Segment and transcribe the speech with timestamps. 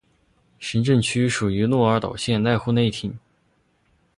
[0.59, 3.15] 行政区属于鹿儿岛县濑户内町。